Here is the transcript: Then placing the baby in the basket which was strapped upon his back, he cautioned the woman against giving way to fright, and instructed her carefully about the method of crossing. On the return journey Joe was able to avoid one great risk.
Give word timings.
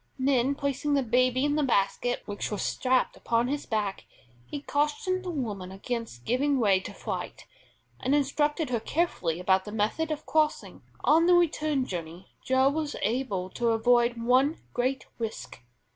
Then 0.17 0.55
placing 0.55 0.95
the 0.95 1.03
baby 1.03 1.45
in 1.45 1.55
the 1.57 1.61
basket 1.61 2.23
which 2.25 2.49
was 2.49 2.63
strapped 2.63 3.15
upon 3.15 3.47
his 3.49 3.67
back, 3.67 4.05
he 4.47 4.63
cautioned 4.63 5.23
the 5.23 5.29
woman 5.29 5.71
against 5.71 6.25
giving 6.25 6.59
way 6.59 6.79
to 6.79 6.91
fright, 6.91 7.45
and 7.99 8.15
instructed 8.15 8.71
her 8.71 8.79
carefully 8.79 9.39
about 9.39 9.63
the 9.63 9.71
method 9.71 10.09
of 10.09 10.25
crossing. 10.25 10.81
On 11.03 11.27
the 11.27 11.35
return 11.35 11.85
journey 11.85 12.31
Joe 12.43 12.69
was 12.69 12.95
able 13.03 13.51
to 13.51 13.69
avoid 13.69 14.17
one 14.19 14.57
great 14.73 15.05
risk. 15.19 15.61